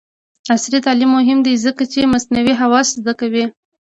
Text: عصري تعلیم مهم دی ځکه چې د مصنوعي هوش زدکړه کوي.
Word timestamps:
عصري 0.53 0.79
تعلیم 0.85 1.11
مهم 1.17 1.39
دی 1.45 1.53
ځکه 1.65 1.83
چې 1.91 1.97
د 2.01 2.05
مصنوعي 2.13 2.53
هوش 2.61 2.87
زدکړه 2.99 3.15
کوي. 3.19 3.45